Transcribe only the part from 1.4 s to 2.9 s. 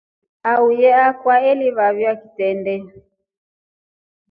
alivaiwa kitendee.